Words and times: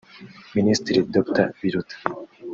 Minisitiri 0.55 0.99
Dr 1.13 1.37
Biruta 1.59 1.95